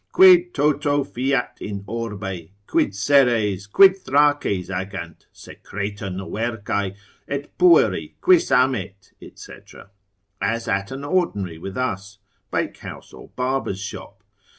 [0.13, 6.95] ———quid toto fiat in orbe, Quid Seres, quid Thraces agant, secreta novercae,
[7.27, 9.53] Et pueri, quis amet, &c.
[10.41, 12.17] as at an ordinary with us,
[12.51, 14.23] bakehouse or barber's shop.